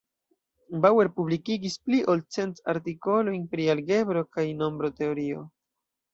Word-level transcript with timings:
Bauer 0.85 1.09
publikigis 1.19 1.75
pli 1.89 1.99
ol 2.13 2.23
cent 2.37 2.57
artikolojn 2.73 3.45
pri 3.53 3.69
algebro 3.75 4.27
kaj 4.39 4.49
nombroteorio. 4.65 5.47